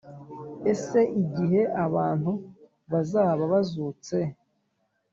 Ese 0.71 0.99
igihe 1.21 1.61
abantu 1.85 2.31
bazaba 2.91 3.43
bazutse 3.53 4.17